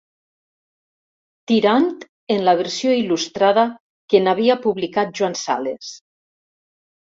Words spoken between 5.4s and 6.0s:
Sales.